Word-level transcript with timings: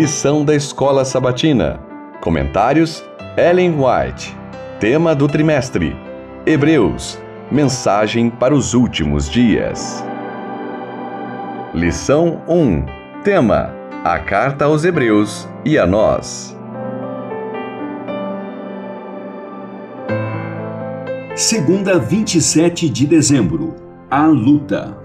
Lição 0.00 0.44
da 0.44 0.54
Escola 0.54 1.04
Sabatina. 1.04 1.80
Comentários: 2.20 3.04
Ellen 3.36 3.74
White. 3.74 4.32
Tema 4.78 5.12
do 5.12 5.26
trimestre: 5.26 5.96
Hebreus. 6.46 7.18
Mensagem 7.50 8.30
para 8.30 8.54
os 8.54 8.74
últimos 8.74 9.28
dias. 9.28 10.04
Lição 11.74 12.40
1. 12.46 12.84
Tema: 13.24 13.74
A 14.04 14.20
carta 14.20 14.66
aos 14.66 14.84
Hebreus 14.84 15.48
e 15.64 15.76
a 15.76 15.84
nós. 15.84 16.56
Segunda, 21.34 21.98
27 21.98 22.88
de 22.88 23.04
dezembro. 23.04 23.74
A 24.08 24.28
luta. 24.28 24.96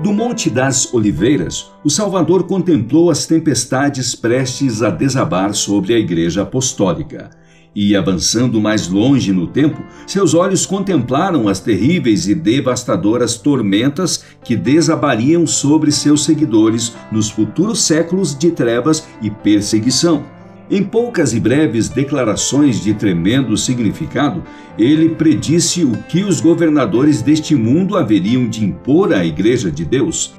Do 0.00 0.12
Monte 0.12 0.48
das 0.48 0.94
Oliveiras, 0.94 1.72
o 1.82 1.90
Salvador 1.90 2.44
contemplou 2.44 3.10
as 3.10 3.26
tempestades 3.26 4.14
prestes 4.14 4.80
a 4.80 4.90
desabar 4.90 5.52
sobre 5.54 5.92
a 5.92 5.98
Igreja 5.98 6.42
Apostólica. 6.42 7.30
E, 7.74 7.96
avançando 7.96 8.60
mais 8.60 8.86
longe 8.86 9.32
no 9.32 9.48
tempo, 9.48 9.82
seus 10.06 10.34
olhos 10.34 10.64
contemplaram 10.64 11.48
as 11.48 11.58
terríveis 11.58 12.28
e 12.28 12.34
devastadoras 12.34 13.36
tormentas 13.38 14.24
que 14.44 14.54
desabariam 14.54 15.44
sobre 15.48 15.90
seus 15.90 16.22
seguidores 16.24 16.94
nos 17.10 17.28
futuros 17.28 17.82
séculos 17.82 18.38
de 18.38 18.52
trevas 18.52 19.04
e 19.20 19.28
perseguição. 19.28 20.37
Em 20.70 20.82
poucas 20.82 21.32
e 21.32 21.40
breves 21.40 21.88
declarações 21.88 22.82
de 22.82 22.92
tremendo 22.92 23.56
significado, 23.56 24.42
ele 24.78 25.08
predisse 25.08 25.82
o 25.82 25.92
que 25.92 26.22
os 26.22 26.42
governadores 26.42 27.22
deste 27.22 27.54
mundo 27.54 27.96
haveriam 27.96 28.46
de 28.46 28.62
impor 28.62 29.14
à 29.14 29.24
Igreja 29.24 29.70
de 29.70 29.82
Deus. 29.86 30.34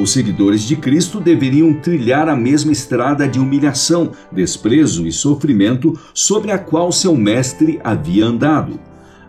Os 0.00 0.10
seguidores 0.10 0.62
de 0.62 0.74
Cristo 0.74 1.20
deveriam 1.20 1.74
trilhar 1.74 2.30
a 2.30 2.34
mesma 2.34 2.72
estrada 2.72 3.28
de 3.28 3.38
humilhação, 3.38 4.12
desprezo 4.32 5.06
e 5.06 5.12
sofrimento 5.12 5.92
sobre 6.14 6.50
a 6.50 6.58
qual 6.58 6.90
seu 6.90 7.14
mestre 7.14 7.78
havia 7.84 8.24
andado. 8.24 8.80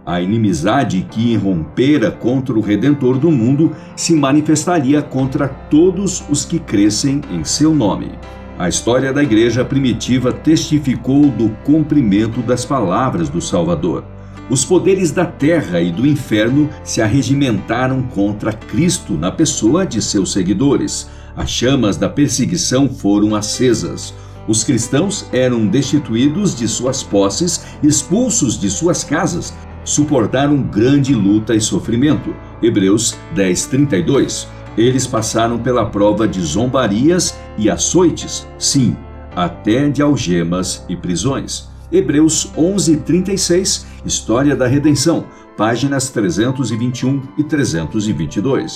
A 0.06 0.22
inimizade 0.22 1.06
que 1.12 1.34
irrompera 1.34 2.12
contra 2.12 2.53
o 2.58 2.62
Redentor 2.62 3.17
do 3.17 3.30
mundo 3.30 3.75
se 3.94 4.16
manifestaria 4.16 5.02
contra 5.02 5.50
todos 5.50 6.23
os 6.30 6.45
que 6.45 6.59
crescem 6.59 7.22
em 7.30 7.44
seu 7.44 7.75
nome. 7.75 8.12
A 8.58 8.70
história 8.70 9.11
da 9.11 9.22
igreja 9.22 9.66
primitiva 9.66 10.31
testificou 10.31 11.30
do 11.30 11.50
cumprimento 11.66 12.42
das 12.42 12.64
palavras 12.64 13.28
do 13.28 13.42
Salvador. 13.42 14.06
Os 14.50 14.64
poderes 14.64 15.12
da 15.12 15.25
terra 15.25 15.81
e 15.81 15.92
do 15.92 16.08
inferno 16.08 16.70
se 16.81 17.02
arregimentaram 17.02 18.02
contra 18.03 18.53
Cristo 18.53 19.14
na 19.17 19.30
pessoa 19.30 19.86
de 19.86 20.02
seus 20.02 20.31
seguidores. 20.31 21.09
As 21.36 21.50
chamas 21.50 21.97
da 21.97 22.08
perseguição 22.08 22.88
foram 22.88 23.36
acesas. 23.36 24.14
Os 24.47 24.64
cristãos 24.64 25.28
eram 25.34 25.67
destituídos 25.67 26.56
de 26.56 26.66
suas 26.66 27.03
posses, 27.03 27.66
expulsos 27.84 28.58
de 28.58 28.69
suas 28.69 29.03
casas, 29.03 29.53
suportaram 29.84 30.62
grande 30.62 31.14
luta 31.14 31.53
e 31.53 31.59
sofrimento. 31.59 32.34
Hebreus 32.62 33.17
10:32. 33.36 34.47
Eles 34.78 35.08
passaram 35.08 35.58
pela 35.58 35.86
prova 35.86 36.28
de 36.28 36.42
zombarias 36.42 37.38
e 37.58 37.70
açoites, 37.70 38.45
sim, 38.58 38.95
até 39.36 39.90
de 39.90 40.02
algemas 40.02 40.86
e 40.90 40.95
prisões. 40.95 41.70
Hebreus 41.92 42.52
11:36, 42.58 43.86
História 44.06 44.56
da 44.56 44.68
Redenção, 44.68 45.26
páginas 45.56 46.09
321 46.09 47.22
e 47.38 47.44
322. 47.44 48.76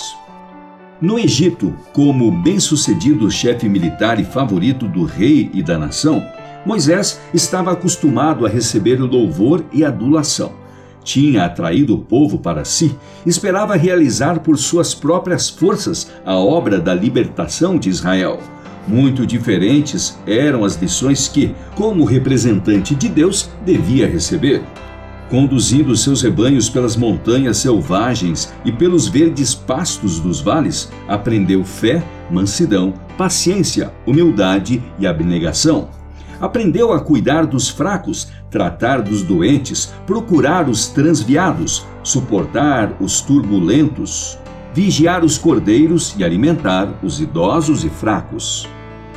No 1.01 1.17
Egito, 1.17 1.73
como 1.93 2.31
bem-sucedido 2.31 3.29
chefe 3.29 3.67
militar 3.67 4.19
e 4.19 4.23
favorito 4.23 4.87
do 4.87 5.03
rei 5.03 5.49
e 5.53 5.63
da 5.63 5.77
nação, 5.77 6.23
Moisés 6.65 7.19
estava 7.33 7.71
acostumado 7.71 8.45
a 8.45 8.49
receber 8.49 8.99
louvor 8.99 9.63
e 9.71 9.83
adulação 9.83 10.51
tinha 11.09 11.45
atraído 11.45 11.95
o 11.95 11.97
povo 11.97 12.37
para 12.37 12.63
si, 12.63 12.95
esperava 13.25 13.75
realizar 13.75 14.41
por 14.41 14.59
suas 14.59 14.93
próprias 14.93 15.49
forças 15.49 16.11
a 16.23 16.35
obra 16.35 16.79
da 16.79 16.93
libertação 16.93 17.79
de 17.79 17.89
Israel. 17.89 18.39
Muito 18.87 19.25
diferentes 19.25 20.19
eram 20.27 20.63
as 20.63 20.75
lições 20.75 21.27
que, 21.27 21.55
como 21.75 22.05
representante 22.05 22.93
de 22.93 23.09
Deus, 23.09 23.49
devia 23.65 24.07
receber. 24.07 24.61
Conduzindo 25.31 25.95
seus 25.97 26.21
rebanhos 26.21 26.69
pelas 26.69 26.95
montanhas 26.95 27.57
selvagens 27.57 28.53
e 28.63 28.71
pelos 28.71 29.07
verdes 29.07 29.55
pastos 29.55 30.19
dos 30.19 30.41
vales, 30.41 30.91
aprendeu 31.07 31.63
fé, 31.63 32.03
mansidão, 32.29 32.93
paciência, 33.17 33.91
humildade 34.05 34.81
e 34.99 35.07
abnegação. 35.07 35.89
Aprendeu 36.41 36.93
a 36.93 36.99
cuidar 36.99 37.45
dos 37.45 37.69
fracos, 37.69 38.29
tratar 38.49 39.01
dos 39.01 39.23
doentes, 39.23 39.93
procurar 40.07 40.69
os 40.69 40.87
transviados, 40.87 41.85
suportar 42.01 42.95
os 42.99 43.21
turbulentos, 43.21 44.37
vigiar 44.73 45.25
os 45.25 45.37
cordeiros 45.37 46.15
e 46.17 46.23
alimentar 46.23 46.93
os 47.03 47.19
idosos 47.19 47.83
e 47.83 47.89
fracos. 47.89 48.67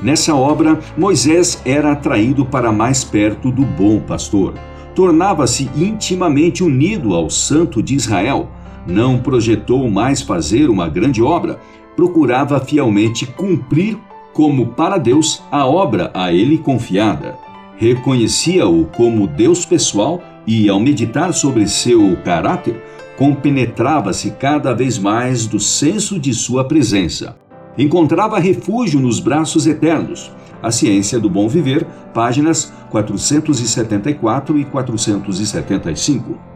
Nessa 0.03 0.34
obra, 0.34 0.81
Moisés 0.97 1.62
era 1.65 1.93
atraído 1.93 2.44
para 2.44 2.72
mais 2.72 3.05
perto 3.05 3.53
do 3.53 3.62
bom 3.62 4.00
pastor. 4.00 4.55
Tornava-se 4.94 5.71
intimamente 5.77 6.65
unido 6.65 7.15
ao 7.15 7.31
Santo 7.31 7.81
de 7.81 7.94
Israel. 7.94 8.50
Não 8.84 9.19
projetou 9.19 9.88
mais 9.88 10.21
fazer 10.21 10.69
uma 10.69 10.88
grande 10.88 11.22
obra, 11.22 11.61
procurava 11.94 12.59
fielmente 12.59 13.25
cumprir 13.27 13.97
como 14.32 14.69
para 14.69 14.98
Deus 14.98 15.43
a 15.50 15.66
obra 15.66 16.10
a 16.15 16.32
ele 16.32 16.59
confiada. 16.59 17.37
Reconhecia-o 17.76 18.87
como 18.87 19.26
Deus 19.26 19.65
pessoal 19.65 20.22
e, 20.47 20.69
ao 20.69 20.81
meditar 20.81 21.32
sobre 21.34 21.66
seu 21.66 22.16
caráter, 22.25 22.82
compenetrava-se 23.16 24.31
cada 24.32 24.72
vez 24.72 24.98
mais 24.98 25.47
do 25.47 25.59
senso 25.59 26.19
de 26.19 26.32
sua 26.32 26.65
presença. 26.65 27.37
Encontrava 27.76 28.38
refúgio 28.38 29.00
nos 29.00 29.20
braços 29.20 29.66
eternos. 29.66 30.31
A 30.62 30.70
Ciência 30.70 31.19
do 31.19 31.28
Bom 31.28 31.49
Viver, 31.49 31.84
páginas 32.14 32.72
474 32.91 34.59
e 34.59 34.64
475. 34.64 36.51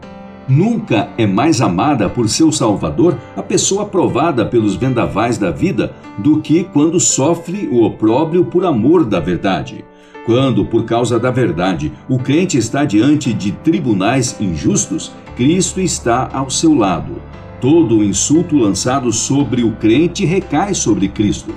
Nunca 0.47 1.09
é 1.17 1.27
mais 1.27 1.59
amada 1.59 2.07
por 2.07 2.29
seu 2.29 2.53
Salvador 2.53 3.17
a 3.35 3.43
pessoa 3.43 3.85
provada 3.85 4.45
pelos 4.45 4.75
vendavais 4.75 5.37
da 5.37 5.51
vida 5.51 5.93
do 6.17 6.39
que 6.39 6.63
quando 6.63 6.99
sofre 7.01 7.67
o 7.69 7.83
opróbrio 7.83 8.45
por 8.45 8.65
amor 8.65 9.03
da 9.03 9.19
verdade. 9.19 9.83
Quando, 10.25 10.65
por 10.65 10.85
causa 10.85 11.19
da 11.19 11.31
verdade, 11.31 11.91
o 12.07 12.17
crente 12.17 12.57
está 12.57 12.85
diante 12.85 13.33
de 13.33 13.51
tribunais 13.51 14.39
injustos, 14.39 15.11
Cristo 15.35 15.81
está 15.81 16.29
ao 16.31 16.49
seu 16.49 16.73
lado. 16.73 17.21
Todo 17.59 17.97
o 17.97 18.03
insulto 18.03 18.55
lançado 18.55 19.11
sobre 19.11 19.63
o 19.63 19.73
crente 19.73 20.25
recai 20.25 20.73
sobre 20.73 21.09
Cristo. 21.09 21.53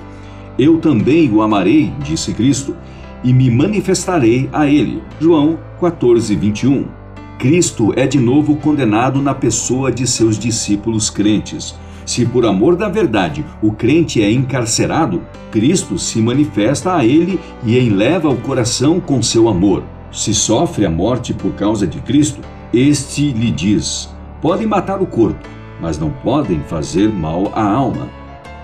Eu 0.57 0.79
também 0.79 1.31
o 1.31 1.41
amarei, 1.41 1.93
disse 2.03 2.33
Cristo, 2.33 2.75
e 3.23 3.31
me 3.31 3.49
manifestarei 3.49 4.49
a 4.51 4.67
ele. 4.67 5.01
João 5.19 5.59
14, 5.79 6.35
21. 6.35 7.00
Cristo 7.41 7.91
é 7.95 8.05
de 8.05 8.19
novo 8.19 8.55
condenado 8.55 9.19
na 9.19 9.33
pessoa 9.33 9.91
de 9.91 10.05
seus 10.05 10.37
discípulos 10.37 11.09
crentes. 11.09 11.73
Se 12.05 12.23
por 12.23 12.45
amor 12.45 12.75
da 12.75 12.87
verdade 12.87 13.43
o 13.63 13.71
crente 13.71 14.21
é 14.21 14.31
encarcerado, 14.31 15.23
Cristo 15.49 15.97
se 15.97 16.21
manifesta 16.21 16.95
a 16.95 17.03
ele 17.03 17.39
e 17.65 17.79
enleva 17.79 18.29
o 18.29 18.37
coração 18.37 18.99
com 18.99 19.23
seu 19.23 19.49
amor. 19.49 19.81
Se 20.11 20.35
sofre 20.35 20.85
a 20.85 20.89
morte 20.91 21.33
por 21.33 21.53
causa 21.53 21.87
de 21.87 21.99
Cristo, 22.01 22.41
este 22.71 23.31
lhe 23.31 23.49
diz: 23.49 24.07
podem 24.39 24.67
matar 24.67 25.01
o 25.01 25.07
corpo, 25.07 25.49
mas 25.81 25.97
não 25.97 26.11
podem 26.11 26.59
fazer 26.67 27.11
mal 27.11 27.51
à 27.55 27.63
alma. 27.63 28.07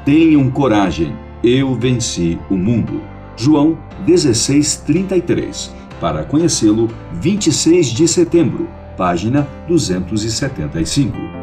Tenham 0.05 0.51
coragem, 0.51 1.15
eu 1.43 1.73
venci 1.73 2.37
o 2.47 2.55
mundo. 2.55 3.01
João 3.35 3.75
16:33 4.05 5.86
para 5.99 6.23
conhecê-lo, 6.23 6.89
26 7.13 7.87
de 7.87 8.07
setembro, 8.07 8.69
página 8.97 9.47
275. 9.67 11.36